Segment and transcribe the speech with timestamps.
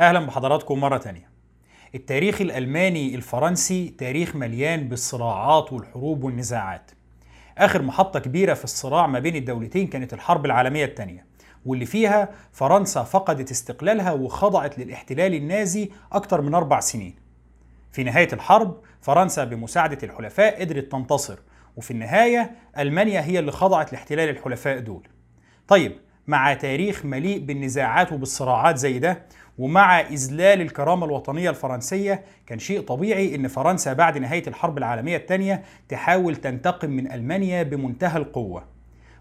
[0.00, 1.30] أهلا بحضراتكم مرة تانية.
[1.94, 6.90] التاريخ الألماني الفرنسي تاريخ مليان بالصراعات والحروب والنزاعات.
[7.58, 11.26] آخر محطة كبيرة في الصراع ما بين الدولتين كانت الحرب العالمية الثانية
[11.66, 17.16] واللي فيها فرنسا فقدت استقلالها وخضعت للاحتلال النازي أكثر من أربع سنين.
[17.92, 21.38] في نهاية الحرب فرنسا بمساعدة الحلفاء قدرت تنتصر
[21.76, 25.08] وفي النهاية ألمانيا هي اللي خضعت لاحتلال الحلفاء دول.
[25.68, 25.92] طيب
[26.26, 29.22] مع تاريخ مليء بالنزاعات وبالصراعات زي ده
[29.58, 35.62] ومع إذلال الكرامة الوطنية الفرنسية كان شيء طبيعي إن فرنسا بعد نهاية الحرب العالمية الثانية
[35.88, 38.64] تحاول تنتقم من ألمانيا بمنتهى القوة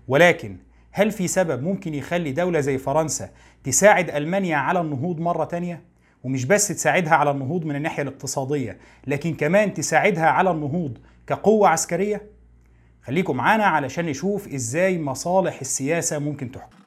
[0.08, 0.58] ولكن
[0.92, 3.30] هل في سبب ممكن يخلي دولة زي فرنسا
[3.64, 5.82] تساعد ألمانيا على النهوض مرة تانية؟
[6.24, 8.78] ومش بس تساعدها على النهوض من الناحية الاقتصادية
[9.08, 12.22] لكن كمان تساعدها على النهوض كقوة عسكرية؟
[13.04, 16.78] خليكم معانا علشان نشوف إزاي مصالح السياسة ممكن تحكم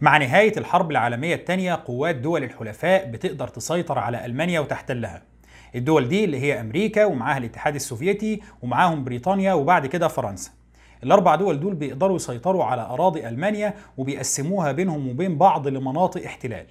[0.00, 5.22] مع نهاية الحرب العالمية الثانية قوات دول الحلفاء بتقدر تسيطر على ألمانيا وتحتلها.
[5.74, 10.50] الدول دي اللي هي أمريكا ومعاها الاتحاد السوفيتي ومعاهم بريطانيا وبعد كده فرنسا.
[11.02, 16.66] الأربع دول دول بيقدروا يسيطروا على أراضي ألمانيا وبيقسموها بينهم وبين بعض لمناطق احتلال.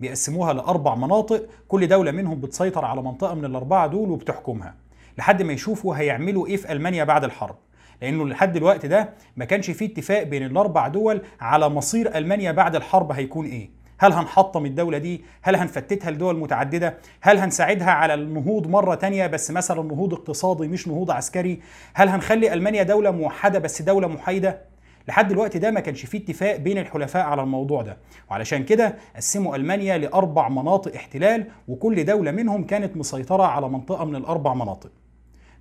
[0.00, 4.74] بيقسموها لأربع مناطق كل دولة منهم بتسيطر على منطقة من الأربعة دول وبتحكمها.
[5.18, 7.56] لحد ما يشوفوا هيعملوا إيه في ألمانيا بعد الحرب.
[8.02, 12.76] لأنه لحد الوقت ده ما كانش فيه اتفاق بين الأربع دول على مصير ألمانيا بعد
[12.76, 18.66] الحرب هيكون إيه هل هنحطم الدولة دي؟ هل هنفتتها لدول متعددة؟ هل هنساعدها على النهوض
[18.66, 21.60] مرة تانية بس مثلا نهوض اقتصادي مش نهوض عسكري؟
[21.94, 24.60] هل هنخلي ألمانيا دولة موحدة بس دولة محايدة؟
[25.08, 27.96] لحد الوقت ده ما كانش فيه اتفاق بين الحلفاء على الموضوع ده
[28.30, 34.16] وعلشان كده قسموا ألمانيا لأربع مناطق احتلال وكل دولة منهم كانت مسيطرة على منطقة من
[34.16, 34.90] الأربع مناطق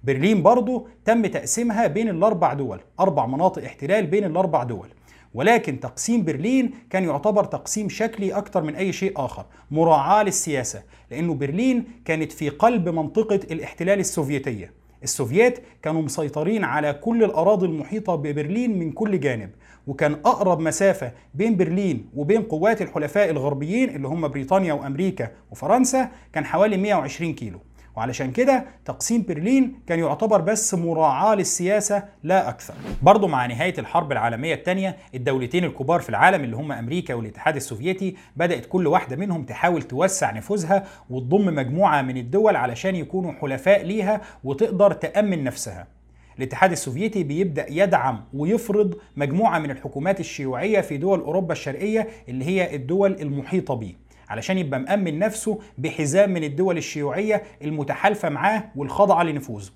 [0.04, 4.88] برلين برضه تم تقسيمها بين الأربع دول أربع مناطق احتلال بين الأربع دول.
[5.34, 11.34] ولكن تقسيم برلين كان يعتبر تقسيم شكلي أكثر من أي شيء آخر مراعاة للسياسة لأنه
[11.34, 14.74] برلين كانت في قلب منطقة الاحتلال السوفيتية.
[15.04, 19.50] السوفيات كانوا مسيطرين على كل الأراضي المحيطة ببرلين من كل جانب
[19.88, 26.46] وكان أقرب مسافة بين برلين وبين قوات الحلفاء الغربيين اللي هم بريطانيا وأمريكا وفرنسا كان
[26.46, 27.60] حوالي 120 كيلو.
[27.96, 32.74] وعلشان كده تقسيم برلين كان يعتبر بس مراعاة للسياسة لا أكثر.
[33.02, 38.16] برضو مع نهاية الحرب العالمية الثانية الدولتين الكبار في العالم اللي هم أمريكا والاتحاد السوفيتي
[38.36, 44.22] بدأت كل واحدة منهم تحاول توسع نفوذها وتضم مجموعة من الدول علشان يكونوا حلفاء ليها
[44.44, 45.88] وتقدر تأمن نفسها.
[46.38, 52.76] الاتحاد السوفيتي بيبدأ يدعم ويفرض مجموعة من الحكومات الشيوعية في دول أوروبا الشرقية اللي هي
[52.76, 54.09] الدول المحيطة بيه.
[54.30, 59.70] علشان يبقى مأمن نفسه بحزام من الدول الشيوعية المتحالفة معاه والخاضعة لنفوذه.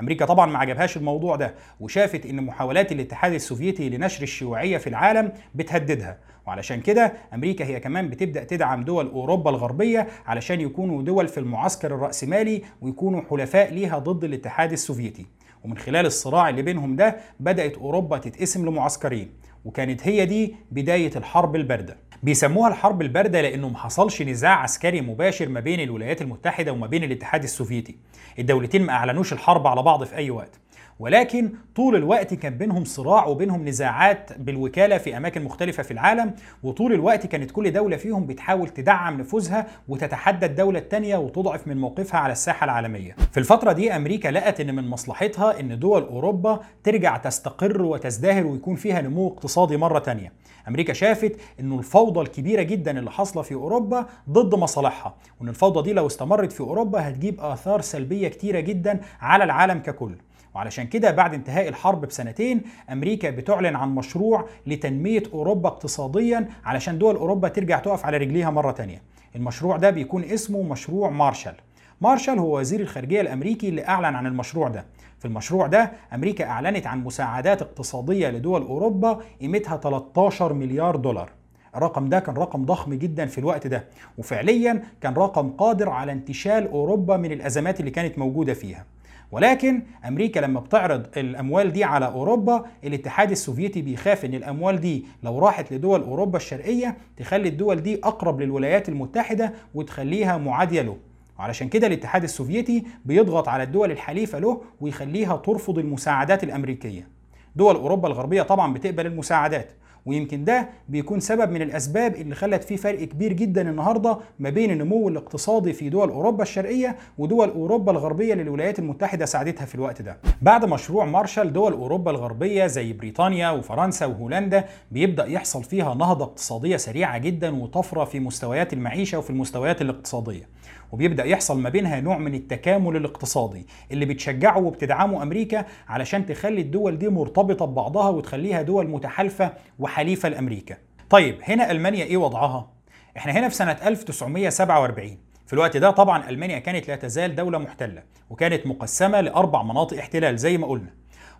[0.00, 5.32] أمريكا طبعا ما عجبهاش الموضوع ده وشافت إن محاولات الاتحاد السوفيتي لنشر الشيوعية في العالم
[5.54, 6.18] بتهددها.
[6.46, 11.94] وعلشان كده أمريكا هي كمان بتبدأ تدعم دول أوروبا الغربية علشان يكونوا دول في المعسكر
[11.94, 15.26] الرأسمالي ويكونوا حلفاء ليها ضد الاتحاد السوفيتي.
[15.64, 19.30] ومن خلال الصراع اللي بينهم ده بدأت أوروبا تتقسم لمعسكرين.
[19.66, 21.96] وكانت هي دي بداية الحرب الباردة.
[22.22, 27.04] بيسموها الحرب الباردة لأنه ما حصلش نزاع عسكري مباشر ما بين الولايات المتحدة وما بين
[27.04, 27.96] الاتحاد السوفيتي.
[28.38, 30.60] الدولتين ما أعلنوش الحرب على بعض في أي وقت.
[30.98, 36.92] ولكن طول الوقت كان بينهم صراع وبينهم نزاعات بالوكالة في أماكن مختلفة في العالم وطول
[36.92, 42.32] الوقت كانت كل دولة فيهم بتحاول تدعم نفوذها وتتحدى الدولة الثانية وتضعف من موقفها على
[42.32, 43.16] الساحة العالمية.
[43.32, 48.76] في الفترة دي أمريكا لقت أن من مصلحتها أن دول أوروبا ترجع تستقر وتزدهر ويكون
[48.76, 50.32] فيها نمو اقتصادي مرة تانية.
[50.68, 55.92] أمريكا شافت إنه الفوضى الكبيرة جدا اللي حاصلة في أوروبا ضد مصالحها وإن الفوضى دي
[55.92, 60.14] لو استمرت في أوروبا هتجيب آثار سلبية كتيرة جدا على العالم ككل.
[60.56, 62.62] وعلشان كده بعد انتهاء الحرب بسنتين
[62.92, 68.72] أمريكا بتعلن عن مشروع لتنمية أوروبا اقتصاديا علشان دول أوروبا ترجع تقف على رجليها مرة
[68.72, 69.02] تانية.
[69.36, 71.54] المشروع ده بيكون اسمه مشروع مارشال.
[72.00, 74.84] مارشال هو وزير الخارجية الأمريكي اللي أعلن عن المشروع ده.
[75.18, 81.30] في المشروع ده أمريكا أعلنت عن مساعدات اقتصادية لدول أوروبا قيمتها 13 مليار دولار.
[81.76, 83.84] الرقم ده كان رقم ضخم جدا في الوقت ده
[84.18, 88.84] وفعليا كان رقم قادر على انتشال أوروبا من الأزمات اللي كانت موجودة فيها.
[89.30, 95.38] ولكن أمريكا لما بتعرض الأموال دي على أوروبا الاتحاد السوفيتي بيخاف إن الأموال دي لو
[95.38, 100.96] راحت لدول أوروبا الشرقية تخلي الدول دي أقرب للولايات المتحدة وتخليها معادية له.
[101.38, 107.08] وعلشان كده الاتحاد السوفيتي بيضغط على الدول الحليفة له ويخليها ترفض المساعدات الأمريكية.
[107.56, 109.72] دول أوروبا الغربية طبعا بتقبل المساعدات.
[110.06, 114.70] ويمكن ده بيكون سبب من الأسباب اللي خلت في فرق كبير جدا النهارده ما بين
[114.70, 120.02] النمو الاقتصادي في دول أوروبا الشرقية ودول أوروبا الغربية اللي الولايات المتحدة ساعدتها في الوقت
[120.02, 120.16] ده.
[120.42, 126.76] بعد مشروع مارشال دول أوروبا الغربية زي بريطانيا وفرنسا وهولندا بيبدأ يحصل فيها نهضة اقتصادية
[126.76, 130.48] سريعة جدا وطفرة في مستويات المعيشة وفي المستويات الاقتصادية.
[130.92, 136.98] وبيبدأ يحصل ما بينها نوع من التكامل الاقتصادي اللي بتشجعه وبتدعمه أمريكا علشان تخلي الدول
[136.98, 139.52] دي مرتبطة ببعضها وتخليها دول متحالفة
[139.96, 140.76] وحليفه لأمريكا.
[141.10, 142.70] طيب هنا ألمانيا إيه وضعها؟
[143.16, 148.02] إحنا هنا في سنة 1947 في الوقت ده طبعا ألمانيا كانت لا تزال دولة محتلة
[148.30, 150.90] وكانت مقسمة لأربع مناطق احتلال زي ما قلنا.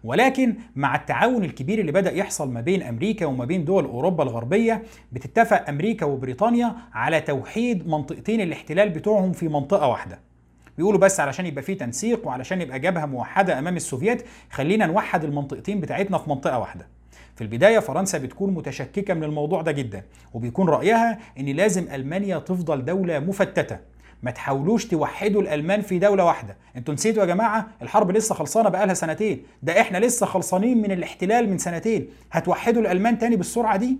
[0.04, 4.82] ولكن مع التعاون الكبير اللي بدأ يحصل ما بين أمريكا وما بين دول أوروبا الغربية
[5.12, 10.20] بتتفق أمريكا وبريطانيا على توحيد منطقتين الاحتلال بتوعهم في منطقة واحدة
[10.78, 15.80] بيقولوا بس علشان يبقى في تنسيق وعلشان يبقى جبهة موحدة أمام السوفيات خلينا نوحد المنطقتين
[15.80, 16.95] بتاعتنا في منطقة واحدة
[17.36, 20.02] في البداية فرنسا بتكون متشككة من الموضوع ده جدا
[20.34, 23.78] وبيكون رأيها إن لازم ألمانيا تفضل دولة مفتتة.
[24.22, 26.56] ما تحاولوش توحدوا الألمان في دولة واحدة.
[26.76, 29.42] أنتوا نسيتوا يا جماعة الحرب لسه خلصانة بقالها سنتين.
[29.62, 32.08] ده إحنا لسه خلصانين من الاحتلال من سنتين.
[32.32, 33.98] هتوحدوا الألمان تاني بالسرعة دي؟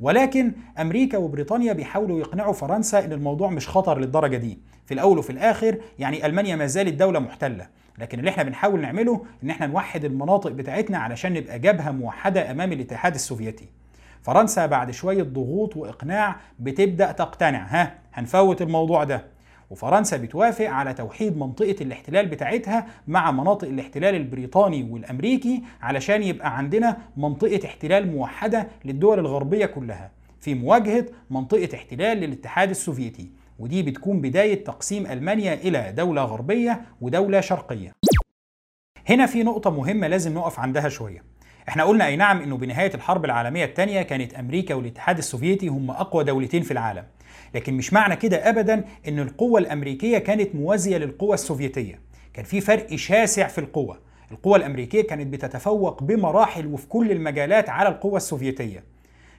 [0.00, 4.58] ولكن أمريكا وبريطانيا بيحاولوا يقنعوا فرنسا إن الموضوع مش خطر للدرجة دي.
[4.86, 7.66] في الأول وفي الآخر يعني ألمانيا ما زالت دولة محتلة.
[7.98, 12.72] لكن اللي إحنا بنحاول نعمله إن إحنا نوحد المناطق بتاعتنا علشان نبقى جبهة موحدة أمام
[12.72, 13.68] الاتحاد السوفيتي.
[14.22, 17.66] فرنسا بعد شوية ضغوط وإقناع بتبدأ تقتنع.
[17.68, 19.24] ها هنفوت الموضوع ده.
[19.70, 26.96] وفرنسا بتوافق على توحيد منطقة الاحتلال بتاعتها مع مناطق الاحتلال البريطاني والأمريكي علشان يبقى عندنا
[27.16, 30.10] منطقة احتلال موحدة للدول الغربية كلها
[30.40, 33.30] في مواجهة منطقة احتلال للاتحاد السوفيتي.
[33.58, 37.92] ودي بتكون بداية تقسيم ألمانيا إلى دولة غربية ودولة شرقية.
[39.08, 41.24] هنا في نقطة مهمة لازم نقف عندها شوية.
[41.68, 46.24] إحنا قلنا أي نعم إنه بنهاية الحرب العالمية الثانية كانت أمريكا والاتحاد السوفيتي هم أقوى
[46.24, 47.04] دولتين في العالم.
[47.54, 52.00] لكن مش معنى كده ابدا إن القوة الأمريكية كانت موازية للقوة السوفيتية.
[52.34, 53.98] كان في فرق شاسع في القوة.
[54.30, 58.93] القوة الأمريكية كانت بتتفوق بمراحل وفي كل المجالات على القوة السوفيتية.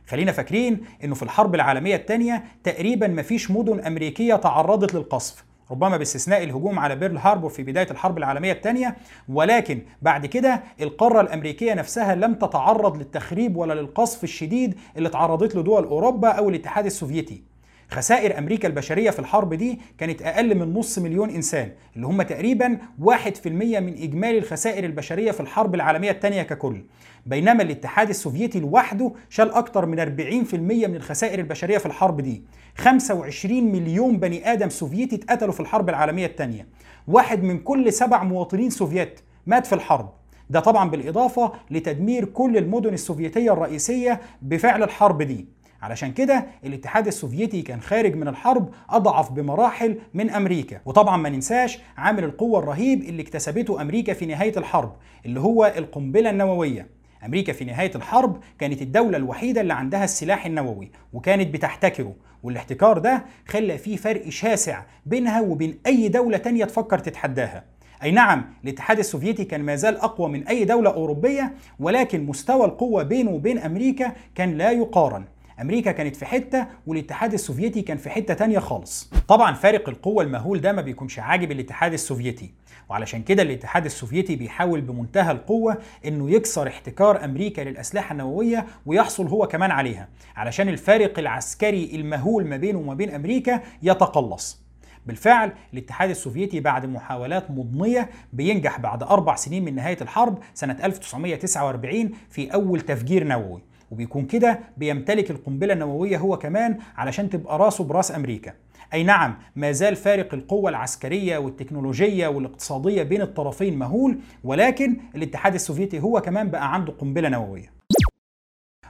[0.07, 6.43] خلينا فاكرين إنه في الحرب العالمية الثانية تقريبا مفيش مدن أمريكية تعرضت للقصف ربما باستثناء
[6.43, 8.95] الهجوم على بيرل هاربور في بداية الحرب العالمية الثانية
[9.29, 15.61] ولكن بعد كده القارة الأمريكية نفسها لم تتعرض للتخريب ولا للقصف الشديد اللي تعرضت له
[15.63, 17.54] دول أوروبا أو الاتحاد السوفيتي.
[17.91, 22.77] خسائر أمريكا البشرية في الحرب دي كانت أقل من نص مليون إنسان اللي هم تقريبا
[23.03, 23.07] 1%
[23.47, 26.81] من إجمالي الخسائر البشرية في الحرب العالمية الثانية ككل.
[27.25, 32.43] بينما الاتحاد السوفيتي لوحده شال أكتر من 40% من الخسائر البشرية في الحرب دي.
[32.77, 36.67] 25 مليون بني آدم سوفيتي اتقتلوا في الحرب العالمية الثانية
[37.07, 40.09] واحد من كل سبع مواطنين سوفيت مات في الحرب.
[40.49, 45.54] ده طبعا بالإضافة لتدمير كل المدن السوفيتية الرئيسية بفعل الحرب دي.
[45.85, 50.81] علشان كده الاتحاد السوفيتي كان خارج من الحرب أضعف بمراحل من أمريكا.
[50.85, 54.95] وطبعا ما ننساش عامل القوة الرهيب اللي اكتسبته أمريكا في نهاية الحرب
[55.25, 56.87] اللي هو القنبلة النووية.
[57.25, 62.13] أمريكا في نهاية الحرب كانت الدولة الوحيدة اللي عندها السلاح النووي وكانت بتحتكره.
[62.43, 67.63] والاحتكار ده خلى فيه فرق شاسع بينها وبين أي دولة تانية تفكر تتحداها.
[68.03, 73.03] أي نعم الاتحاد السوفيتي كان ما زال أقوى من أي دولة أوروبية ولكن مستوى القوة
[73.03, 75.25] بينه وبين أمريكا كان لا يقارن.
[75.61, 79.09] أمريكا كانت في حتة والاتحاد السوفيتي كان في حتة تانية خالص.
[79.27, 82.51] طبعا فارق القوة المهول ده ما بيكونش عاجب الاتحاد السوفيتي.
[82.89, 89.47] وعلشان كده الاتحاد السوفيتي بيحاول بمنتهى القوة إنه يكسر احتكار أمريكا للأسلحة النووية ويحصل هو
[89.47, 90.07] كمان عليها.
[90.35, 94.65] علشان الفارق العسكري المهول ما بينه وما بين أمريكا يتقلص.
[95.05, 102.11] بالفعل الاتحاد السوفيتي بعد محاولات مضنية بينجح بعد أربع سنين من نهاية الحرب سنة 1949
[102.29, 103.61] في أول تفجير نووي.
[103.95, 108.53] وبيكون كده بيمتلك القنبلة النووية هو كمان علشان تبقى راسه براس أمريكا.
[108.93, 115.99] أي نعم ما زال فارق القوة العسكرية والتكنولوجية والاقتصادية بين الطرفين مهول ولكن الاتحاد السوفيتي
[115.99, 117.71] هو كمان بقى عنده قنبلة نووية.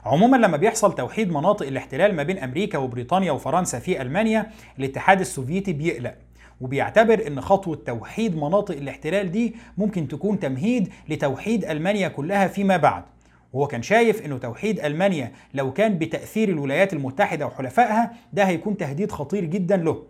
[0.06, 5.74] عموما لما بيحصل توحيد مناطق الاحتلال ما بين أمريكا وبريطانيا وفرنسا في ألمانيا الاتحاد السوفيتي
[5.74, 6.16] بيقلق
[6.62, 13.04] وبيعتبر إن خطوة توحيد مناطق الاحتلال دي ممكن تكون تمهيد لتوحيد ألمانيا كلها فيما بعد.
[13.56, 19.12] وهو كان شايف إنه توحيد ألمانيا لو كان بتأثير الولايات المتحدة وحلفائها ده هيكون تهديد
[19.12, 20.04] خطير جدا له.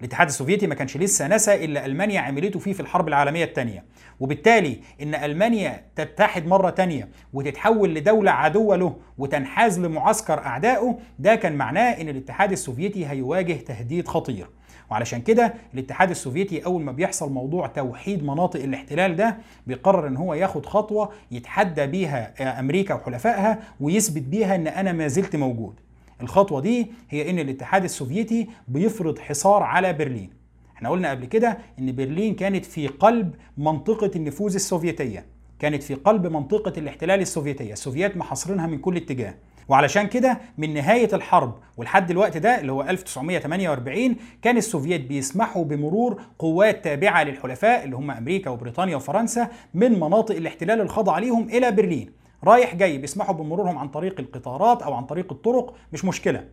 [0.00, 3.84] الاتحاد السوفيتي ما كانش لسه نسى اللي ألمانيا عملته فيه في الحرب العالمية الثانية
[4.20, 11.52] وبالتالي إن ألمانيا تتحد مرة ثانية وتتحول لدولة عدوة له وتنحاز لمعسكر أعدائه ده كان
[11.56, 14.46] معناه إن الاتحاد السوفيتي هيواجه تهديد خطير.
[14.90, 20.34] وعلشان كده الاتحاد السوفيتي أول ما بيحصل موضوع توحيد مناطق الاحتلال ده بيقرر إن هو
[20.34, 25.74] ياخد خطوة يتحدى بيها أمريكا وحلفائها ويثبت بيها إن أنا ما زلت موجود.
[26.22, 30.30] الخطوة دي هي إن الاتحاد السوفيتي بيفرض حصار على برلين.
[30.76, 35.24] إحنا قلنا قبل كده إن برلين كانت في قلب منطقة النفوذ السوفيتية
[35.58, 37.72] كانت في قلب منطقة الاحتلال السوفيتية.
[37.72, 39.34] السوفيات محاصرينها من كل اتجاه.
[39.68, 46.22] وعلشان كده من نهاية الحرب ولحد الوقت ده اللي هو 1948 كان السوفييت بيسمحوا بمرور
[46.38, 52.10] قوات تابعة للحلفاء اللي هم أمريكا وبريطانيا وفرنسا من مناطق الاحتلال الخاضعة ليهم إلى برلين.
[52.44, 56.44] رايح جاي بيسمحوا بمرورهم عن طريق القطارات أو عن طريق الطرق مش مشكلة.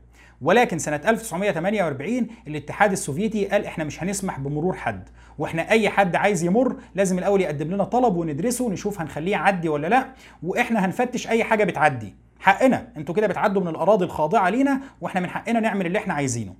[0.41, 6.43] ولكن سنة 1948 الاتحاد السوفيتي قال إحنا مش هنسمح بمرور حد وإحنا أي حد عايز
[6.43, 10.07] يمر لازم الأول يقدم لنا طلب وندرسه ونشوف هنخليه يعدي ولا لأ
[10.43, 12.15] وإحنا هنفتش أي حاجة بتعدي.
[12.39, 16.53] حقنا أنتوا كده بتعدوا من الأراضي الخاضعة لينا وإحنا من حقنا نعمل اللي إحنا عايزينه.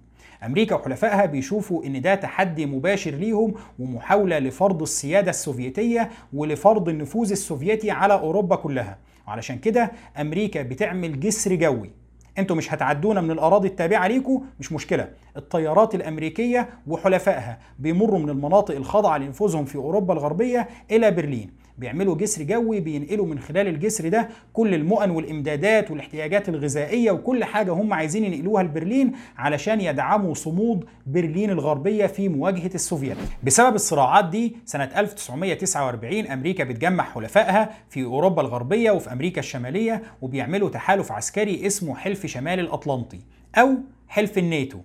[0.46, 7.91] أمريكا وحلفائها بيشوفوا إن ده تحدي مباشر ليهم ومحاولة لفرض السيادة السوفيتية ولفرض النفوذ السوفيتي
[7.91, 8.98] على أوروبا كلها.
[9.27, 9.91] وعلشان كده
[10.22, 11.91] أمريكا بتعمل جسر جوي.
[12.38, 15.10] أنتوا مش هتعدونا من الأراضي التابعة ليكم مش مشكلة.
[15.38, 21.64] الطيارات الأمريكية وحلفائها بيمروا من المناطق الخاضعة لنفوذهم في أوروبا الغربية إلى برلين.
[21.77, 27.72] بيعملوا جسر جوي بينقلوا من خلال الجسر ده كل المؤن والإمدادات والاحتياجات الغذائية وكل حاجة
[27.72, 33.17] هم عايزين ينقلوها لبرلين علشان يدعموا صمود برلين الغربية في مواجهة السوفيت.
[33.44, 40.70] بسبب الصراعات دي سنة 1949 أمريكا بتجمع حلفائها في أوروبا الغربية وفي أمريكا الشمالية وبيعملوا
[40.70, 43.20] تحالف عسكري اسمه حلف شمال الأطلنطي
[43.55, 43.70] أو
[44.08, 44.79] حلف الناتو.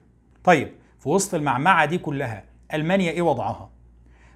[0.44, 0.68] طيب
[0.98, 2.44] في وسط المعمعة دي كلها
[2.74, 3.70] ألمانيا إيه وضعها؟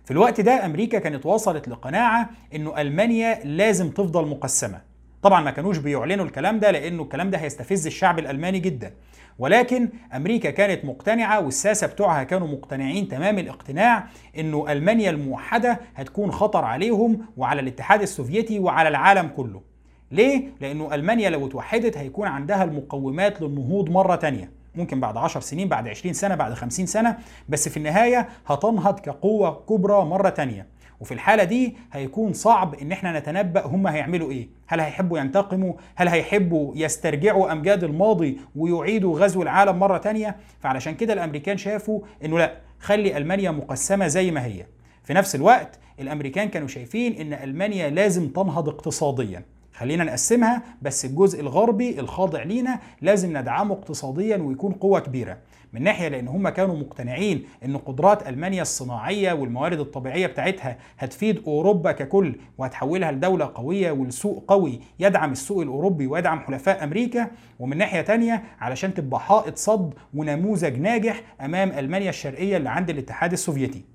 [0.04, 4.80] في الوقت ده أمريكا كانت وصلت لقناعة إنه ألمانيا لازم تفضل مقسمة.
[5.22, 8.92] طبعا ما كانوش بيعلنوا الكلام ده لأنه الكلام ده هيستفز الشعب الألماني جدا.
[9.38, 14.06] ولكن أمريكا كانت مقتنعة والساسة بتوعها كانوا مقتنعين تمام الاقتناع
[14.38, 19.62] إنه ألمانيا الموحدة هتكون خطر عليهم وعلى الاتحاد السوفيتي وعلى العالم كله.
[20.10, 24.50] ليه؟ لأنه ألمانيا لو اتوحدت هيكون عندها المقومات للنهوض مرة تانية.
[24.76, 27.16] ممكن بعد 10 سنين بعد 20 سنة بعد 50 سنة
[27.48, 30.66] بس في النهاية هتنهض كقوة كبرى مرة تانية.
[31.00, 34.48] وفي الحالة دي هيكون صعب إن إحنا نتنبأ هم هيعملوا إيه.
[34.66, 41.12] هل هيحبوا ينتقموا؟ هل هيحبوا يسترجعوا أمجاد الماضي ويعيدوا غزو العالم مرة تانية؟ فعلشان كده
[41.12, 44.66] الأمريكان شافوا إنه لأ خلي ألمانيا مقسمة زي ما هي.
[45.02, 49.42] في نفس الوقت الأمريكان كانوا شايفين إن ألمانيا لازم تنهض اقتصاديا.
[49.74, 55.38] خلينا نقسمها بس الجزء الغربي الخاضع لينا لازم ندعمه اقتصاديا ويكون قوة كبيرة.
[55.72, 61.92] من ناحية لأن هم كانوا مقتنعين أن قدرات ألمانيا الصناعية والموارد الطبيعية بتاعتها هتفيد أوروبا
[61.92, 67.30] ككل وهتحولها لدولة قوية ولسوق قوي يدعم السوق الأوروبي ويدعم حلفاء أمريكا.
[67.58, 73.32] ومن ناحية تانية علشان تبقى حائط صد ونموذج ناجح أمام ألمانيا الشرقية اللي عند الاتحاد
[73.32, 73.93] السوفيتي.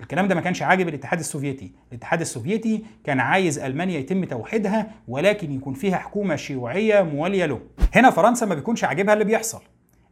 [0.00, 1.72] الكلام ده ما كانش عاجب الاتحاد السوفيتي.
[1.92, 7.60] الاتحاد السوفيتي كان عايز ألمانيا يتم توحيدها ولكن يكون فيها حكومة شيوعية موالية له.
[7.94, 9.62] هنا فرنسا ما بيكونش عاجبها اللي بيحصل.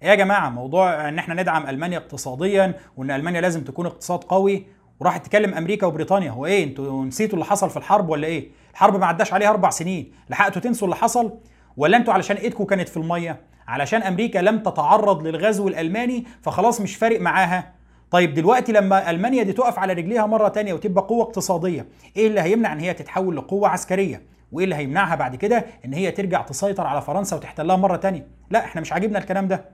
[0.03, 4.67] إيه يا جماعة موضوع إن إحنا ندعم ألمانيا اقتصاديا وإن ألمانيا لازم تكون اقتصاد قوي؟
[5.01, 6.31] وراحت تكلم أمريكا وبريطانيا.
[6.31, 9.71] هو إيه أنتوا نسيتوا اللي حصل في الحرب ولا إيه؟ الحرب ما عداش عليها أربع
[9.71, 10.13] سنين.
[10.31, 11.39] لحقتوا تنسوا اللي حصل؟
[11.77, 16.97] ولا أنتوا علشان إيدكم كانت في المية؟ علشان أمريكا لم تتعرض للغزو الألماني فخلاص مش
[16.97, 17.76] فارق معاها.
[18.17, 22.41] طيب دلوقتي لما ألمانيا دي تقف على رجليها مرة تانية وتبقى قوة اقتصادية إيه اللي
[22.41, 26.87] هيمنع إن هي تتحول لقوة عسكرية؟ وإيه اللي هيمنعها بعد كده؟ إن هي ترجع تسيطر
[26.87, 28.27] على فرنسا وتحتلها مرة تانية.
[28.51, 29.65] لا إحنا مش عاجبنا الكلام ده.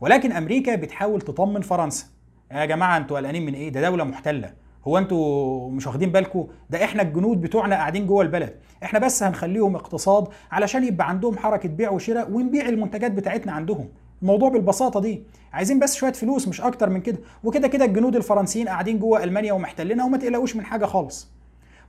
[0.00, 2.06] ولكن أمريكا بتحاول تطمن فرنسا.
[2.52, 4.52] يا جماعة أنتوا قلقانين من إيه؟ ده دولة محتلة.
[4.86, 8.54] هو أنتوا مش واخدين بالكم ده إحنا الجنود بتوعنا قاعدين جوه البلد.
[8.82, 13.88] إحنا بس هنخليهم اقتصاد علشان يبقى عندهم حركة بيع وشراء ونبيع المنتجات بتاعتنا عندهم.
[14.26, 15.22] الموضوع بالبساطة دي.
[15.52, 17.18] عايزين بس شوية فلوس مش أكتر من كده.
[17.44, 21.28] وكده كده الجنود الفرنسيين قاعدين جوه ألمانيا ومحتلينها وما تقلقوش من حاجة خالص.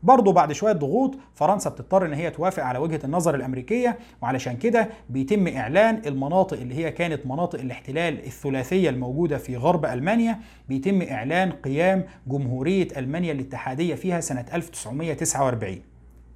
[0.04, 4.90] برضه بعد شوية ضغوط فرنسا بتضطر إن هي توافق على وجهة النظر الأمريكية وعلشان كده
[5.10, 10.40] بيتم إعلان المناطق اللي هي كانت مناطق الاحتلال الثلاثية الموجودة في غرب ألمانيا.
[10.70, 15.78] بيتم إعلان قيام جمهورية ألمانيا الاتحادية فيها سنة 1949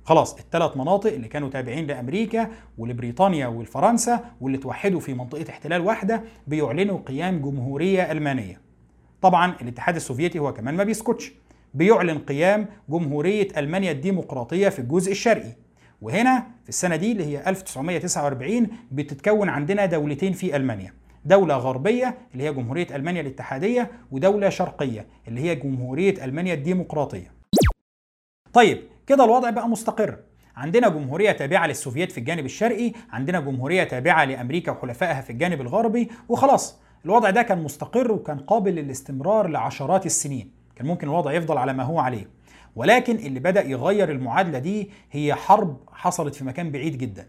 [0.03, 6.23] خلاص الثلاث مناطق اللي كانوا تابعين لأمريكا ولبريطانيا ولفرنسا واللي توحدوا في منطقة احتلال واحدة
[6.47, 8.61] بيعلنوا قيام جمهورية ألمانية.
[9.21, 11.31] طبعا الاتحاد السوفيتي هو كمان ما بيسكتش
[11.73, 15.51] بيعلن قيام جمهورية ألمانيا الديمقراطية في الجزء الشرقي.
[16.01, 20.93] وهنا في السنة دي اللي هي 1949 بتتكون عندنا دولتين في ألمانيا.
[21.25, 27.31] دولة غربية اللي هي جمهورية ألمانيا الاتحادية ودولة شرقية اللي هي جمهورية ألمانيا الديمقراطية
[28.53, 30.19] طيب كده الوضع بقى مستقر.
[30.55, 36.09] عندنا جمهورية تابعة للسوفييت في الجانب الشرقي عندنا جمهورية تابعة لأمريكا وحلفائها في الجانب الغربي
[36.29, 36.79] وخلاص.
[37.05, 40.51] الوضع ده كان مستقر وكان قابل للاستمرار لعشرات السنين.
[40.75, 42.29] كان ممكن الوضع يفضل على ما هو عليه.
[42.75, 47.27] ولكن اللي بدأ يغير المعادلة دي هي حرب حصلت في مكان بعيد جدا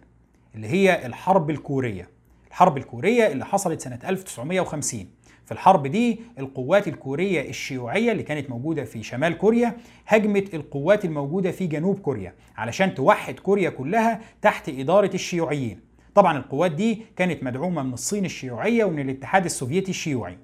[0.54, 2.08] اللي هي الحرب الكورية.
[2.52, 5.06] الحرب الكورية اللي حصلت سنة 1950
[5.44, 11.50] في الحرب دي القوات الكورية الشيوعية اللي كانت موجودة في شمال كوريا هجمت القوات الموجودة
[11.50, 15.80] في جنوب كوريا علشان توحد كوريا كلها تحت إدارة الشيوعيين.
[16.14, 20.38] طبعا القوات دي كانت مدعومة من الصين الشيوعية ومن الاتحاد السوفيتي الشيوعي.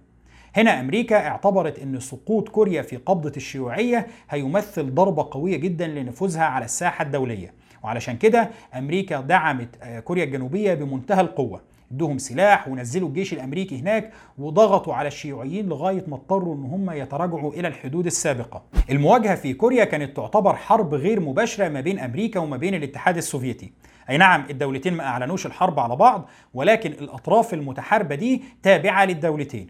[0.57, 6.65] هنا أمريكا اعتبرت إن سقوط كوريا في قبضة الشيوعية هيمثل ضربة قوية جدا لنفوذها على
[6.65, 7.55] الساحة الدولية.
[7.85, 11.61] وعلشان كده أمريكا دعمت كوريا الجنوبية بمنتهى القوة.
[11.93, 17.53] ادوهم سلاح ونزلوا الجيش الأمريكي هناك وضغطوا على الشيوعيين لغاية ما اضطروا إن هم يتراجعوا
[17.53, 18.65] إلى الحدود السابقة.
[18.91, 23.73] المواجهة في كوريا كانت تعتبر حرب غير مباشرة ما بين أمريكا وما بين الاتحاد السوفيتي.
[24.11, 29.67] أي نعم الدولتين ما أعلنوش الحرب على بعض ولكن الأطراف المتحاربة دي تابعة للدولتين.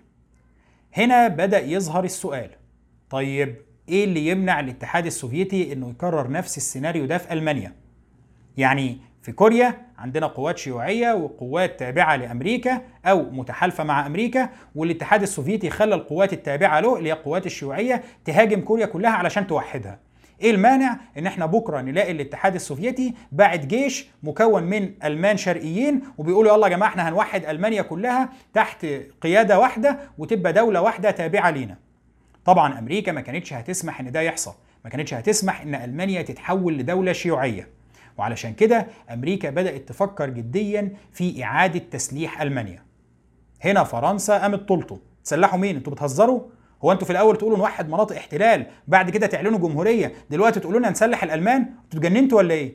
[0.95, 2.51] هنا بدأ يظهر السؤال
[3.11, 3.57] طيب
[3.89, 7.73] إيه اللي يمنع الاتحاد السوفيتي إنه يكرر نفس السيناريو ده في ألمانيا؟
[8.57, 15.71] يعني في كوريا عندنا قوات شيوعية وقوات تابعة لأمريكا أو متحالفة مع أمريكا والاتحاد السوفيتي
[15.71, 19.99] خلى القوات التابعة له اللي هي القوات الشيوعية تهاجم كوريا كلها علشان توحدها
[20.43, 26.53] إيه المانع إن إحنا بكرة نلاقي الاتحاد السوفيتي باعت جيش مكون من ألمان شرقيين وبيقولوا
[26.55, 28.87] يلا يا جماعة إحنا هنوحد ألمانيا كلها تحت
[29.21, 31.77] قيادة واحدة وتبقى دولة واحدة تابعة لينا.
[32.45, 34.53] طبعا أمريكا ما كانتش هتسمح إن ده يحصل،
[34.85, 37.69] ما كانتش هتسمح إن ألمانيا تتحول لدولة شيوعية.
[38.19, 42.83] وعلشان كده أمريكا بدأت تفكر جديا في إعادة تسليح ألمانيا.
[43.65, 46.41] هنا فرنسا قامت تلطم، تسلحوا مين؟ أنتوا بتهزروا؟
[46.85, 50.91] هو أنتوا في الأول تقولوا نوحد مناطق احتلال بعد كده تعلنوا جمهورية دلوقتي تقولوا لنا
[50.91, 52.73] نسلح الألمان أنتوا اتجننتوا ولا إيه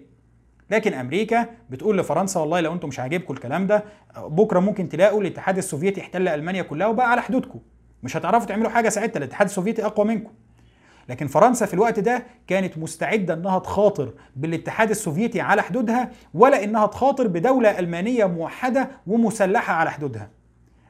[0.70, 3.84] لكن أمريكا بتقول لفرنسا والله لو أنتم مش عاجبكم الكلام ده
[4.18, 7.60] بكرة ممكن تلاقوا الاتحاد السوفيتي احتل ألمانيا كلها وبقى على حدودكم
[8.04, 10.32] مش هتعرفوا تعملوا حاجة ساعتها الاتحاد السوفيتي أقوى منكم
[11.10, 16.86] لكن فرنسا في الوقت ده كانت مستعدة إنها تخاطر بالاتحاد السوفيتي على حدودها ولا إنها
[16.86, 20.30] تخاطر بدولة ألمانية موحدة ومسلحة على حدودها.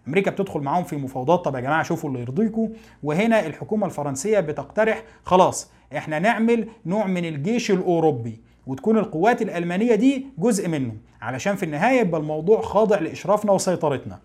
[0.08, 1.46] أمريكا بتدخل معاهم في مفاوضات.
[1.46, 2.70] طب يا جماعة شوفوا اللي يرضيكم
[3.04, 10.28] وهنا الحكومة الفرنسية بتقترح خلاص إحنا نعمل نوع من الجيش الأوروبي وتكون القوات الألمانية دي
[10.38, 10.94] جزء منه.
[11.22, 14.20] علشان في النهاية يبقى الموضوع خاضع لإشرافنا وسيطرتنا.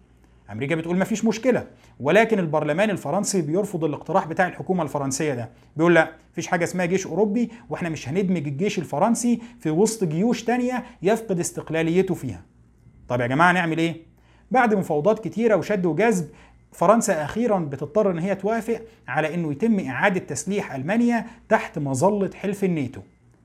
[0.53, 1.67] أمريكا بتقول مفيش مشكلة
[2.01, 5.51] ولكن البرلمان الفرنسي بيرفض الاقتراح بتاع الحكومة الفرنسية ده.
[5.77, 10.45] بيقول لا مفيش حاجة اسمها جيش أوروبي وإحنا مش هندمج الجيش الفرنسي في وسط جيوش
[10.45, 12.43] تانية يفقد استقلاليته فيها.
[13.09, 13.97] طب يا جماعة نعمل إيه؟
[14.51, 16.29] بعد مفاوضات كتيرة وشد وجذب
[16.73, 22.65] فرنسا أخيرا بتضطر إن هي توافق على إنه يتم إعادة تسليح ألمانيا تحت مظلة حلف
[22.65, 23.01] الناتو.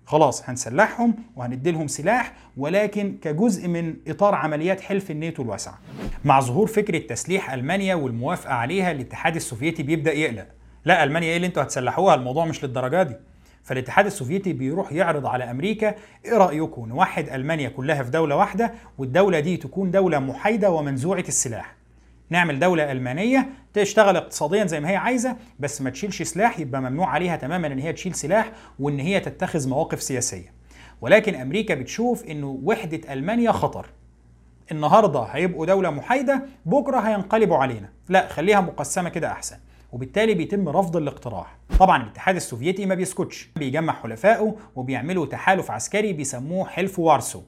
[0.06, 5.80] خلاص هنسلحهم وهنديلهم سلاح ولكن كجزء من إطار عمليات حلف الناتو الواسعه.
[6.26, 10.48] مع ظهور فكرة تسليح ألمانيا والموافقة عليها الاتحاد السوفيتي بيبدأ يقلق.
[10.86, 13.16] لا ألمانيا إيه اللي أنتوا هتسلحوها الموضوع مش للدرجة دي.
[13.64, 19.40] فالاتحاد السوفيتي بيروح يعرض على أمريكا إيه رأيكم نوحد ألمانيا كلها في دولة واحدة والدولة
[19.40, 21.76] دي تكون دولة محايدة ومنزوعة السلاح
[22.34, 27.10] نعمل دولة ألمانية تشتغل اقتصاديا زي ما هي عايزة بس ما تشيلش سلاح يبقى ممنوع
[27.10, 30.54] عليها تماما إن هي تشيل سلاح وإن هي تتخذ مواقف سياسية.
[31.02, 33.86] ولكن أمريكا بتشوف إنه وحدة ألمانيا خطر.
[34.72, 37.90] النهاردة هيبقوا دولة محايدة بكرة هينقلبوا علينا.
[38.10, 39.58] لا خليها مقسمة كده أحسن.
[39.92, 41.58] وبالتالي بيتم رفض الاقتراح.
[41.80, 43.50] طبعا الاتحاد السوفيتي ما بيسكتش.
[43.56, 47.42] بيجمع حلفائه وبيعملوا تحالف عسكري بيسموه حلف وارسو.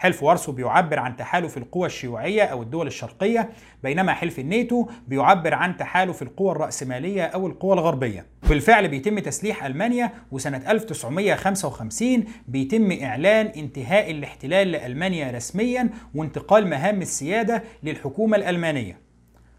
[0.00, 3.50] حلف وارسو بيعبر عن تحالف القوى الشيوعية أو الدول الشرقية
[3.82, 8.26] بينما حلف الناتو بيعبر عن تحالف القوى الرأسمالية أو القوى الغربية.
[8.48, 17.62] بالفعل بيتم تسليح ألمانيا وسنة 1955 بيتم إعلان انتهاء الاحتلال لألمانيا رسميا وانتقال مهام السيادة
[17.82, 18.98] للحكومة الألمانية.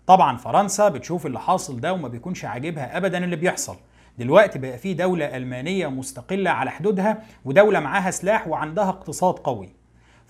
[0.08, 3.76] طبعا فرنسا بتشوف اللي حاصل ده وما بيكونش عاجبها ابدا اللي بيحصل.
[4.18, 9.81] دلوقتي بقى في دولة ألمانية مستقلة على حدودها ودولة معاها سلاح وعندها اقتصاد قوي.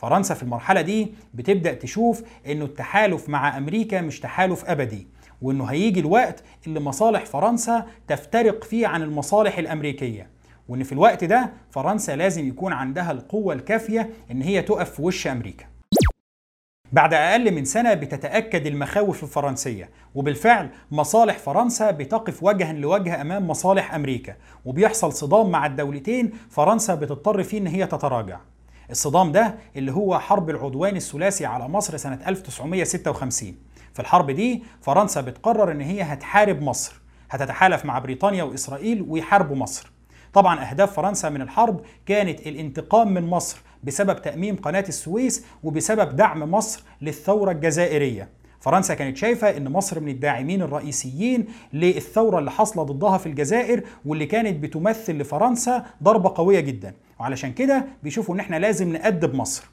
[0.02, 5.08] فرنسا في المرحلة دي بتبدأ تشوف إنه التحالف مع أمريكا مش تحالف أبدي
[5.42, 10.30] وإنه هيجي الوقت اللي مصالح فرنسا تفترق فيه عن المصالح الأمريكية
[10.70, 15.28] وإن في الوقت ده فرنسا لازم يكون عندها القوة الكافية إن هي تقف في وش
[15.28, 15.66] أمريكا.
[16.92, 23.94] بعد أقل من سنة بتتأكد المخاوف الفرنسية وبالفعل مصالح فرنسا بتقف وجها لوجه أمام مصالح
[23.94, 24.36] أمريكا
[24.66, 28.40] وبيحصل صدام مع الدولتين فرنسا بتضطر فيه إن هي تتراجع.
[28.92, 33.56] الصدام ده اللي هو حرب العدوان الثلاثي على مصر سنة 1956
[33.94, 39.92] في الحرب دي فرنسا بتقرر إن هي هتحارب مصر هتتحالف مع بريطانيا وإسرائيل ويحاربوا مصر.
[40.34, 46.52] طبعا أهداف فرنسا من الحرب كانت الانتقام من مصر بسبب تأميم قناة السويس وبسبب دعم
[46.52, 48.30] مصر للثورة الجزائرية.
[48.62, 54.26] فرنسا كانت شايفة إن مصر من الداعمين الرئيسيين للثورة اللي حاصلة ضدها في الجزائر واللي
[54.26, 56.94] كانت بتمثل لفرنسا ضربة قوية جدا.
[57.20, 59.64] وعلشان كده بيشوفوا إن إحنا لازم نأدب مصر.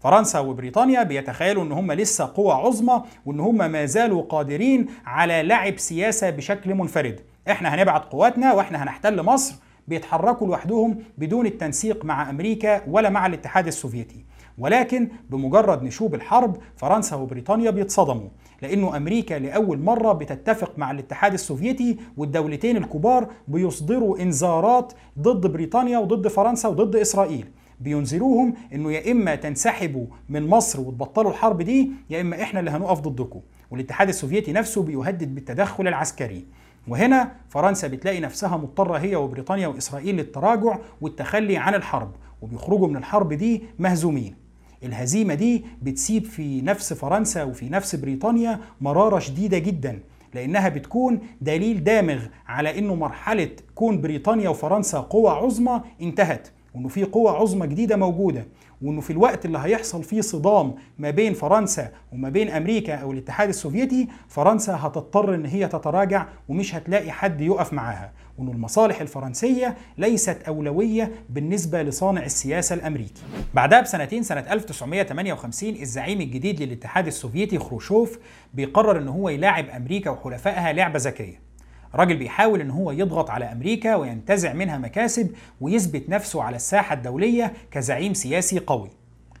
[0.00, 5.78] فرنسا وبريطانيا بيتخيلوا إن هم لسه قوة عظمى وإن هم ما زالوا قادرين على لعب
[5.78, 7.20] سياسة بشكل منفرد.
[7.50, 9.54] إحنا هنبعت قواتنا وإحنا هنحتل مصر
[9.88, 14.24] بيتحركوا لوحدهم بدون التنسيق مع أمريكا ولا مع الاتحاد السوفيتي.
[14.58, 18.28] ولكن بمجرد نشوب الحرب فرنسا وبريطانيا بيتصدموا
[18.62, 26.28] لأنه أمريكا لأول مرة بتتفق مع الاتحاد السوفيتي والدولتين الكبار بيصدروا انذارات ضد بريطانيا وضد
[26.28, 27.46] فرنسا وضد إسرائيل.
[27.80, 33.00] بينذروهم إنه يا إما تنسحبوا من مصر وتبطلوا الحرب دي يا إما إحنا اللي هنقف
[33.00, 33.40] ضدكم.
[33.70, 36.46] والاتحاد السوفيتي نفسه بيهدد بالتدخل العسكري.
[36.88, 42.10] وهنا فرنسا بتلاقي نفسها مضطرة هي وبريطانيا وإسرائيل للتراجع والتخلي عن الحرب
[42.42, 44.47] وبيخرجوا من الحرب دي مهزومين.
[44.84, 50.00] الهزيمة دي بتسيب في نفس فرنسا وفي نفس بريطانيا مرارة شديدة جدا
[50.34, 56.48] لأنها بتكون دليل دامغ على أنه مرحلة كون بريطانيا وفرنسا قوى عظمى انتهت.
[56.74, 58.46] وإنه في قوة عظمى جديدة موجودة
[58.82, 63.48] وإنه في الوقت اللي هيحصل فيه صدام ما بين فرنسا وما بين أمريكا أو الاتحاد
[63.48, 70.42] السوفيتي فرنسا هتضطر إن هي تتراجع ومش هتلاقي حد يقف معاها وإنه المصالح الفرنسية ليست
[70.48, 73.22] أولوية بالنسبة لصانع السياسة الأمريكي.
[73.54, 78.18] بعدها بسنتين سنة 1958 الزعيم الجديد للاتحاد السوفيتي خروشوف
[78.54, 81.47] بيقرر إن هو يلاعب أمريكا وحلفائها لعبة ذكية.
[81.94, 87.52] راجل بيحاول إن هو يضغط على أمريكا وينتزع منها مكاسب ويثبت نفسه على الساحة الدولية
[87.70, 88.90] كزعيم سياسي قوي.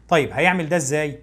[0.08, 1.18] طيب هيعمل ده إزاي؟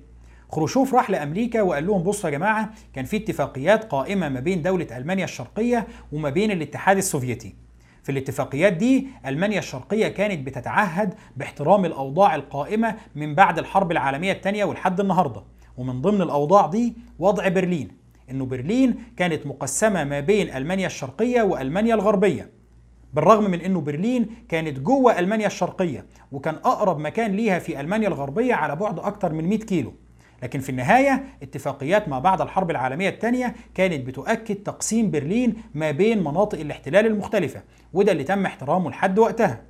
[0.52, 4.98] خروشوف راح لأمريكا وقال لهم بصوا يا جماعة كان في اتفاقيات قائمة ما بين دولة
[4.98, 7.56] ألمانيا الشرقية وما بين الاتحاد السوفيتي.
[8.04, 14.66] في الاتفاقيات دي ألمانيا الشرقية كانت بتتعهد باحترام الأوضاع القائمة من بعد الحرب العالمية الثانية
[14.66, 15.44] ولحد النهارده.
[15.78, 21.96] ومن ضمن الأوضاع دي وضع برلين إنه برلين كانت مقسمة ما بين ألمانيا الشرقية وألمانيا
[21.96, 22.50] الغربية.
[23.14, 28.54] بالرغم من إنه برلين كانت جوة ألمانيا الشرقية وكان أقرب مكان ليها في ألمانيا الغربية
[28.54, 29.94] على بعد أكثر من 100 كيلو.
[30.44, 36.24] لكن في النهاية اتفاقيات ما بعد الحرب العالمية الثانية كانت بتؤكد تقسيم برلين ما بين
[36.24, 37.62] مناطق الاحتلال المختلفة
[37.94, 39.62] وده اللي تم احترامه لحد وقتها.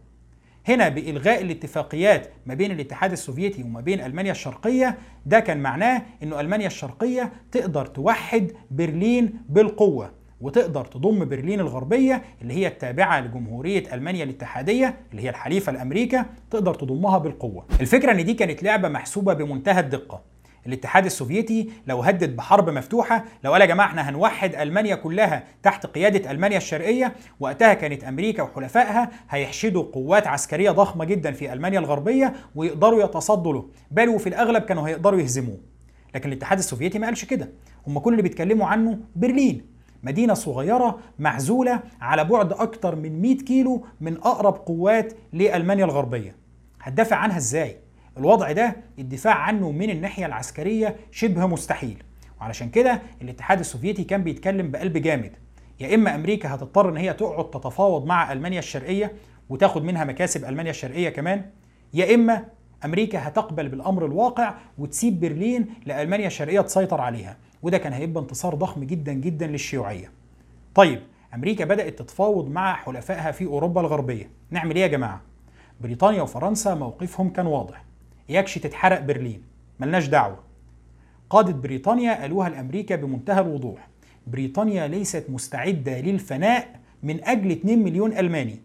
[0.67, 6.39] هنا بإلغاء الاتفاقيات ما بين الاتحاد السوفيتي وما بين ألمانيا الشرقية ده كان معناه أنه
[6.39, 14.23] ألمانيا الشرقية تقدر توحد برلين بالقوة وتقدر تضم برلين الغربية اللي هي التابعة لجمهورية ألمانيا
[14.23, 17.65] الاتحادية اللي هي الحليفة لأمريكا تقدر تضمها بالقوة.
[17.81, 20.21] الفكرة أن دي كانت لعبة محسوبة بمنتهى الدقة.
[20.67, 25.85] الاتحاد السوفيتي لو هدد بحرب مفتوحة لو قال يا جماعة إحنا هنوحد ألمانيا كلها تحت
[25.85, 32.33] قيادة ألمانيا الشرقية وقتها كانت أمريكا وحلفائها هيحشدوا قوات عسكرية ضخمة جدا في ألمانيا الغربية
[32.55, 33.69] ويقدروا يتصدوا له.
[33.91, 35.57] بل وفي الأغلب كانوا هيقدروا يهزموه.
[36.15, 37.49] لكن الاتحاد السوفيتي ما قالش كده.
[37.87, 39.65] هم كل اللي بيتكلموا عنه برلين.
[40.03, 46.35] مدينة صغيرة معزولة على بعد أكتر من 100 كيلو من أقرب قوات لألمانيا الغربية.
[46.81, 47.84] هتدافع عنها إزاي؟
[48.17, 52.03] الوضع ده الدفاع عنه من الناحية العسكرية شبه مستحيل.
[52.41, 55.31] وعلشان كده الاتحاد السوفيتي كان بيتكلم بقلب جامد.
[55.79, 59.13] يا إما أمريكا هتضطر إن هي تقعد تتفاوض مع ألمانيا الشرقية
[59.49, 61.45] وتاخد منها مكاسب ألمانيا الشرقية كمان
[61.93, 62.45] يا إما
[62.85, 67.37] أمريكا هتقبل بالأمر الواقع وتسيب برلين لألمانيا الشرقية تسيطر عليها.
[67.63, 70.11] وده كان هيبقى انتصار ضخم جدا جدا للشيوعية.
[70.75, 71.01] طيب
[71.33, 74.29] أمريكا بدأت تتفاوض مع حلفائها في أوروبا الغربية.
[74.51, 75.21] نعمل إيه يا جماعة؟
[75.81, 77.83] بريطانيا وفرنسا موقفهم كان واضح.
[78.29, 79.43] يكشي تتحرق برلين.
[79.79, 80.43] ملناش دعوة.
[81.29, 83.87] قادة بريطانيا قالوها لأمريكا بمنتهى الوضوح.
[84.27, 88.61] بريطانيا ليست مستعدة للفناء من أجل 2 مليون ألماني.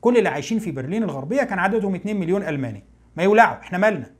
[0.00, 2.84] كل اللي عايشين في برلين الغربية كان عددهم 2 مليون ألماني.
[3.16, 4.10] ما يولعوا إحنا مالنا.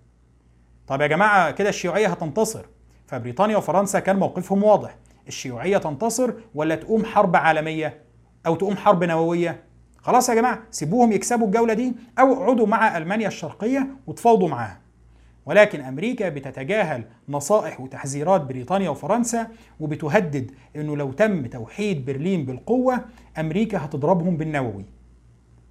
[0.87, 2.67] طب يا جماعة كده الشيوعية هتنتصر.
[3.07, 4.97] فبريطانيا وفرنسا كان موقفهم واضح.
[5.29, 8.03] الشيوعية تنتصر ولا تقوم حرب عالمية
[8.47, 9.63] أو تقوم حرب نووية؟
[10.03, 14.81] خلاص يا جماعة سيبوهم يكسبوا الجولة دي أو اقعدوا مع ألمانيا الشرقية وتفاوضوا معاها
[15.47, 19.49] ولكن أمريكا بتتجاهل نصائح وتحذيرات بريطانيا وفرنسا
[19.81, 23.05] وبتهدد إنه لو تم توحيد برلين بالقوة
[23.38, 24.85] أمريكا هتضربهم بالنووي.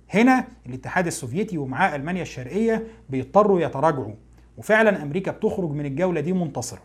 [0.09, 4.13] هنا الاتحاد السوفيتي ومعاه ألمانيا الشرقية بيضطروا يتراجعوا
[4.57, 6.81] وفعلا أمريكا بتخرج من الجولة دي منتصرة.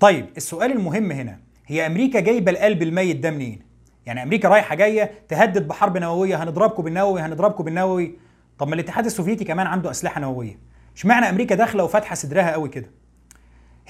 [0.00, 3.67] طيب السؤال المهم هنا هي أمريكا جايبة القلب الميت ده منين؟
[4.08, 8.14] يعني أمريكا رايحة جاية تهدد بحرب نووية هنضربكم بالنووي هنضربكم بالنووي.
[8.58, 10.58] طب ما الاتحاد السوفيتي كمان عنده أسلحة نووية.
[10.96, 12.90] اشمعنى أمريكا داخلة وفاتحة صدرها قوي كده؟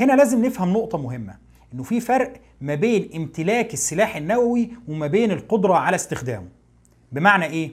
[0.01, 1.35] هنا لازم نفهم نقطة مهمة
[1.75, 6.49] إنه في فرق ما بين امتلاك السلاح النووي وما بين القدرة على استخدامه.
[7.13, 7.71] بمعنى إيه؟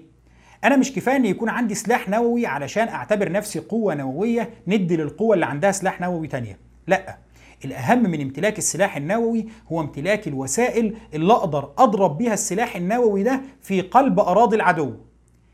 [0.63, 5.33] أنا مش كفاية ان يكون عندي سلاح نووي علشان أعتبر نفسي قوة نووية ندي للقوة
[5.33, 6.57] اللي عندها سلاح نووي تانية.
[6.87, 7.17] لأ.
[7.65, 13.41] الأهم من امتلاك السلاح النووي هو امتلاك الوسائل اللي أقدر أضرب بيها السلاح النووي ده
[13.61, 14.93] في قلب أراضي العدو.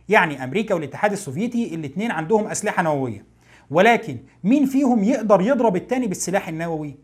[0.09, 3.25] يعني أمريكا والاتحاد السوفيتي الاتنين عندهم أسلحة نووية.
[3.69, 6.95] ولكن مين فيهم يقدر يضرب التاني بالسلاح النووي؟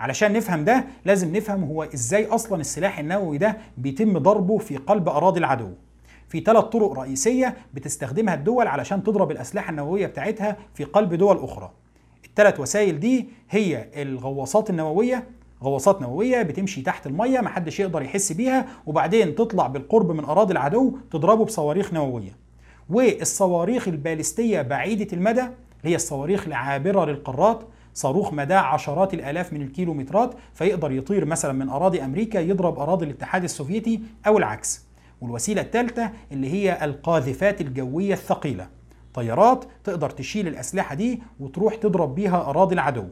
[0.00, 5.08] علشان نفهم ده لازم نفهم هو إزاي أصلا السلاح النووي ده بيتم ضربه في قلب
[5.08, 5.70] أراضي العدو.
[6.28, 11.72] في ثلاث طرق رئيسية بتستخدمها الدول علشان تضرب الأسلحة النووية بتاعتها في قلب دول أخرى.
[12.34, 15.26] الثلاث وسائل دي هي الغواصات النووية.
[15.62, 20.98] غواصات نووية بتمشي تحت المية محدش يقدر يحس بيها وبعدين تطلع بالقرب من أراضي العدو
[21.10, 22.36] تضربه بصواريخ نووية.
[22.90, 27.62] والصواريخ البالستية بعيدة المدى اللي هي الصواريخ العابرة للقارات.
[27.94, 33.44] صاروخ مداه عشرات الآلاف من الكيلومترات فيقدر يطير مثلا من أراضي أمريكا يضرب أراضي الاتحاد
[33.44, 34.84] السوفيتي أو العكس.
[35.20, 38.68] والوسيلة الثالثة اللي هي القاذفات الجوية الثقيلة.
[39.14, 43.04] طيارات تقدر تشيل الأسلحة دي وتروح تضرب بيها أراضي العدو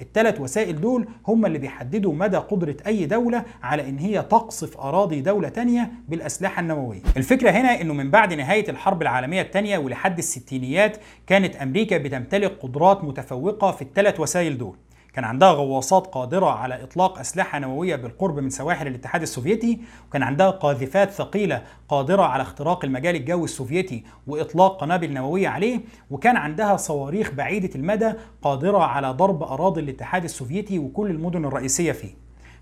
[0.00, 5.20] الثلاث وسائل دول هم اللي بيحددوا مدى قدرة أي دولة على إن هي تقصف أراضي
[5.20, 7.00] دولة تانية بالأسلحة النووية.
[7.16, 13.04] الفكرة هنا إنه من بعد نهاية الحرب العالمية الثانية ولحد الستينيات كانت أمريكا بتمتلك قدرات
[13.04, 14.76] متفوقة في الثلاث وسائل دول.
[15.12, 20.50] كان عندها غواصات قادرة على إطلاق أسلحة نووية بالقرب من سواحل الاتحاد السوفيتي وكان عندها
[20.50, 27.30] قاذفات ثقيلة قادرة على اختراق المجال الجوي السوفيتي وإطلاق قنابل نووية عليه وكان عندها صواريخ
[27.30, 32.14] بعيدة المدى قادرة على ضرب أراضي الاتحاد السوفيتي وكل المدن الرئيسية فيه.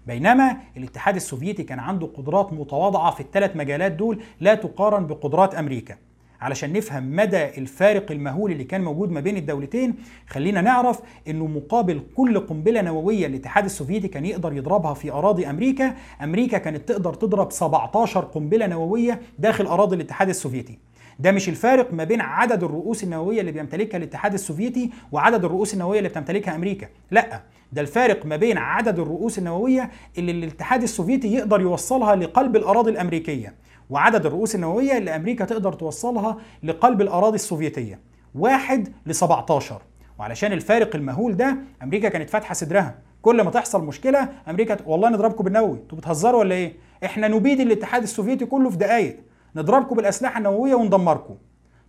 [0.07, 5.97] بينما الاتحاد السوفيتي كان عنده قدرات متواضعة في الثلاث مجالات دول لا تقارن بقدرات أمريكا.
[6.41, 9.95] علشان نفهم مدى الفارق المهول اللي كان موجود ما بين الدولتين
[10.27, 15.95] خلينا نعرف إنه مقابل كل قنبلة نووية الاتحاد السوفيتي كان يقدر يضربها في أراضي أمريكا
[16.23, 20.79] أمريكا كانت تقدر تضرب 17 قنبلة نووية داخل أراضي الاتحاد السوفيتي.
[21.19, 25.99] ده مش الفارق ما بين عدد الرؤوس النووية اللي بيمتلكها الاتحاد السوفيتي وعدد الرؤوس النووية
[25.99, 27.43] اللي بتمتلكها أمريكا لأ.
[27.73, 33.55] ده الفارق ما بين عدد الرؤوس النووية اللي الاتحاد السوفيتي يقدر يوصلها لقلب الأراضي الأمريكية
[33.91, 38.01] وعدد الرؤوس النووية اللي أمريكا تقدر توصلها لقلب الأراضي السوفيتية
[38.35, 39.83] واحد ل 17
[40.19, 42.99] وعلشان الفارق المهول ده أمريكا كانت فاتحة صدرها.
[43.23, 45.79] كل ما تحصل مشكلة أمريكا والله نضربكم بالنووي.
[45.79, 46.73] أنتوا بتهزروا ولا إيه؟
[47.05, 49.21] إحنا نبيد الاتحاد السوفيتي كله في دقايق.
[49.57, 51.35] نضربكم بالأسلحة النووية وندمركم.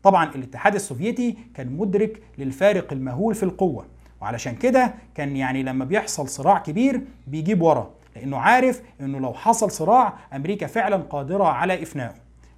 [0.03, 3.85] طبعا الاتحاد السوفيتي كان مدرك للفارق المهول في القوة.
[4.21, 9.71] وعلشان كده كان يعني لما بيحصل صراع كبير بيجيب ورا لأنه عارف إنه لو حصل
[9.71, 12.13] صراع أمريكا فعلا قادرة على إفنائه.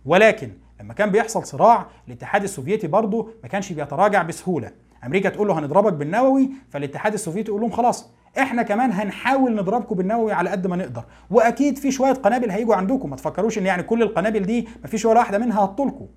[0.06, 4.72] ولكن لما كان بيحصل صراع الاتحاد السوفيتي برضه ما كانش بيتراجع بسهولة.
[5.06, 10.34] أمريكا تقول له هنضربك بالنووي فالاتحاد السوفيتي يقول لهم خلاص إحنا كمان هنحاول نضربكم بالنووي
[10.34, 11.04] على قد ما نقدر.
[11.32, 13.10] وأكيد في شوية قنابل هيجوا عندكم.
[13.10, 16.08] ما تفكروش إن يعني كل القنابل دي ما فيش ولا واحدة منها هتطولكم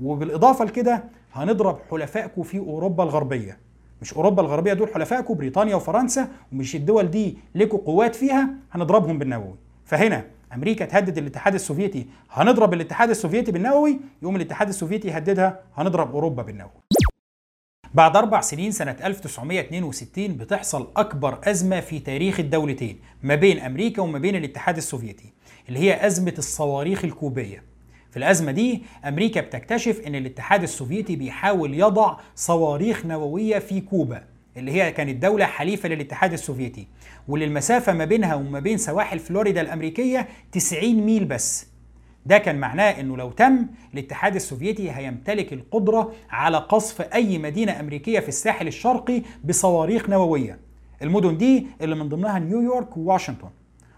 [0.00, 3.58] وبالإضافة لكده هنضرب حلفائكم في أوروبا الغربية.
[4.02, 9.54] مش أوروبا الغربية دول حلفائكم بريطانيا وفرنسا ومش الدول دي لكم قوات فيها هنضربهم بالنووي.
[9.84, 16.42] فهنا أمريكا تهدد الاتحاد السوفيتي هنضرب الاتحاد السوفيتي بالنووي يقوم الاتحاد السوفيتي يهددها هنضرب أوروبا
[16.42, 16.70] بالنووي.
[17.94, 24.18] بعد أربع سنين سنة 1962 بتحصل أكبر أزمة في تاريخ الدولتين ما بين أمريكا وما
[24.18, 25.32] بين الاتحاد السوفيتي
[25.68, 27.69] اللي هي أزمة الصواريخ الكوبية.
[28.10, 34.22] في الأزمة دي أمريكا بتكتشف أن الاتحاد السوفيتي بيحاول يضع صواريخ نووية في كوبا
[34.56, 36.86] اللي هي كانت دولة حليفة للاتحاد السوفيتي.
[37.28, 41.66] واللي المسافة ما بينها وما بين سواحل فلوريدا الأمريكية 90 ميل بس.
[42.26, 48.20] ده كان معناه إنه لو تم الاتحاد السوفيتي هيمتلك القدرة على قصف أي مدينة أمريكية
[48.20, 50.58] في الساحل الشرقي بصواريخ نووية.
[51.02, 53.48] المدن دي اللي من ضمنها نيويورك وواشنطن.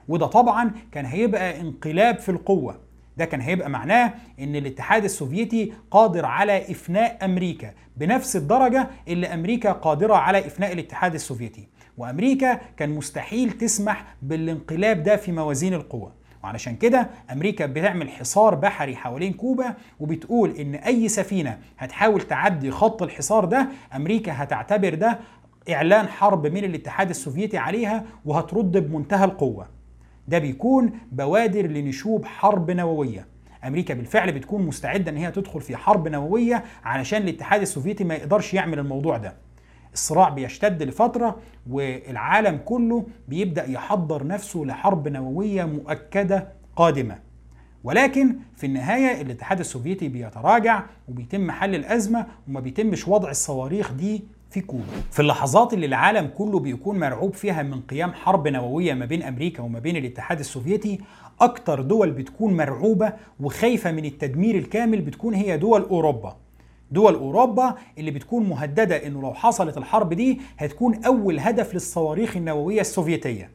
[0.08, 2.78] وده طبعا كان هيبقى انقلاب في القوة.
[3.16, 9.72] ده كان هيبقى معناه إن الاتحاد السوفيتي قادر على إفناء أمريكا بنفس الدرجة اللي أمريكا
[9.72, 11.68] قادرة على إفناء الاتحاد السوفيتي.
[11.98, 16.12] وأمريكا كان مستحيل تسمح بالانقلاب ده في موازين القوى.
[16.44, 23.02] وعلشان كده أمريكا بتعمل حصار بحري حوالين كوبا وبتقول إن أي سفينة هتحاول تعدي خط
[23.02, 25.18] الحصار ده أمريكا هتعتبر ده
[25.70, 29.81] إعلان حرب من الاتحاد السوفيتي عليها وهترد بمنتهى القوة.
[30.28, 33.26] ده بيكون بوادر لنشوب حرب نووية.
[33.64, 38.54] أمريكا بالفعل بتكون مستعدة إن هي تدخل في حرب نووية علشان الاتحاد السوفيتي ما يقدرش
[38.54, 39.34] يعمل الموضوع ده.
[39.92, 41.36] الصراع بيشتد لفترة
[41.70, 47.18] والعالم كله بيبدأ يحضر نفسه لحرب نووية مؤكدة قادمة.
[47.84, 54.60] ولكن في النهاية الاتحاد السوفيتي بيتراجع وبيتم حل الأزمة وما بيتمش وضع الصواريخ دي في
[54.60, 59.22] كوبا في اللحظات اللي العالم كله بيكون مرعوب فيها من قيام حرب نووية ما بين
[59.22, 61.00] أمريكا وما بين الاتحاد السوفيتي
[61.40, 66.36] أكتر دول بتكون مرعوبة وخايفة من التدمير الكامل بتكون هي دول أوروبا.
[66.90, 72.80] دول أوروبا اللي بتكون مهددة إنه لو حصلت الحرب دي هتكون أول هدف للصواريخ النووية
[72.80, 73.50] السوفيتية.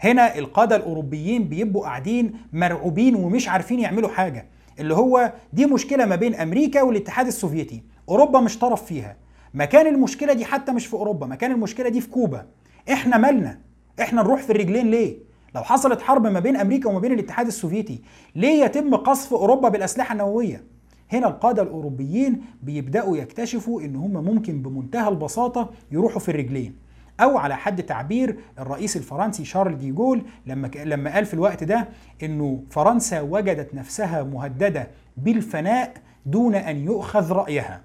[0.00, 4.46] هنا القادة الأوروبيين بيبقوا قاعدين مرعوبين ومش عارفين يعملوا حاجة
[4.78, 7.82] اللي هو دي مشكلة ما بين أمريكا والاتحاد السوفيتي.
[8.08, 9.16] أوروبا مش طرف فيها.
[9.54, 12.46] مكان المشكلة دي حتى مش في أوروبا مكان المشكلة دي في كوبا.
[12.92, 13.58] إحنا مالنا؟
[14.00, 15.16] إحنا نروح في الرجلين ليه؟
[15.54, 18.02] لو حصلت حرب ما بين أمريكا وما بين الاتحاد السوفيتي
[18.34, 20.64] ليه يتم قصف أوروبا بالأسلحة النووية؟
[21.12, 26.76] هنا القادة الأوروبيين بيبدأوا يكتشفوا إن هم ممكن بمنتهى البساطة يروحوا في الرجلين.
[27.20, 31.88] أو على حد تعبير الرئيس الفرنسي شارل دي جول لما لما قال في الوقت ده
[32.22, 35.92] إنه فرنسا وجدت نفسها مهددة بالفناء
[36.26, 37.80] دون أن يؤخذ رأيها.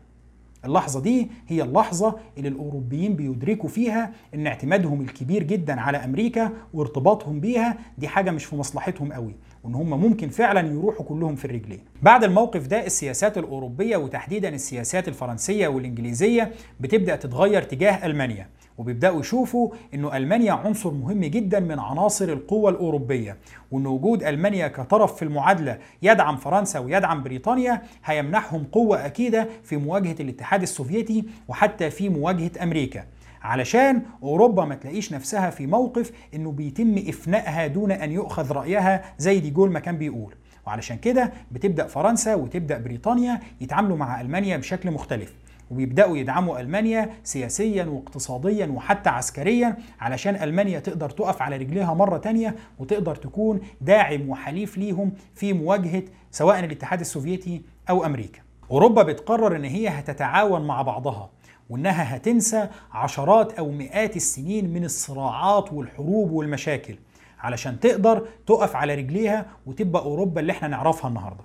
[0.66, 7.40] اللحظة دي هي اللحظة اللي الأوروبيين بيدركوا فيها إن اعتمادهم الكبير جدا على أمريكا وارتباطهم
[7.40, 7.78] بيها.
[7.98, 9.36] دي حاجة مش في مصلحتهم قوي.
[9.64, 11.80] وإن هم ممكن فعلا يروحوا كلهم في الرجلين.
[12.02, 18.48] بعد الموقف ده السياسات الأوروبية وتحديدا السياسات الفرنسية والإنجليزية بتبدأ تتغير تجاه ألمانيا
[18.78, 23.38] وبيبدأوا يشوفوا إنه ألمانيا عنصر مهم جدا من عناصر القوة الأوروبية
[23.72, 30.16] وإن وجود ألمانيا كطرف في المعادلة يدعم فرنسا ويدعم بريطانيا هيمنحهم قوة أكيدة في مواجهة
[30.20, 33.04] الاتحاد السوفيتي وحتى في مواجهة أمريكا
[33.44, 39.40] علشان أوروبا ما تلاقيش نفسها في موقف إنه بيتم إفنائها دون أن يؤخذ رأيها زي
[39.40, 40.36] دي جول ما كان بيقول.
[40.68, 45.34] وعلشان كده بتبدأ فرنسا وتبدأ بريطانيا يتعاملوا مع ألمانيا بشكل مختلف.
[45.72, 52.56] وبيبدأوا يدعموا ألمانيا سياسيا واقتصاديا وحتى عسكريا علشان ألمانيا تقدر تقف على رجليها مرة تانية
[52.80, 58.40] وتقدر تكون داعم وحليف ليهم في مواجهة سواء الاتحاد السوفيتي أو أمريكا.
[58.72, 61.30] أوروبا بتقرر إن هي هتتعاون مع بعضها.
[61.74, 66.96] وإنها هتنسى عشرات أو مئات السنين من الصراعات والحروب والمشاكل
[67.40, 71.44] علشان تقدر تقف على رجليها وتبقى أوروبا اللي إحنا نعرفها النهارده.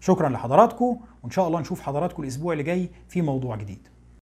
[0.00, 3.88] شكرا لحضراتكم وإن شاء الله نشوف حضراتكم الأسبوع اللي جاي في موضوع جديد